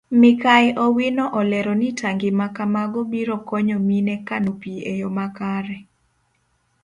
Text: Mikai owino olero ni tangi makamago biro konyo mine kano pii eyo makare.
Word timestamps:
Mikai 0.21 0.67
owino 0.85 1.25
olero 1.39 1.73
ni 1.81 1.89
tangi 1.99 2.29
makamago 2.39 3.01
biro 3.11 3.37
konyo 3.49 3.77
mine 3.87 4.15
kano 4.27 4.51
pii 4.61 4.79
eyo 4.93 5.09
makare. 5.17 5.77